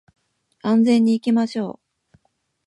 [0.63, 1.79] 安全に行きましょ
[2.13, 2.17] う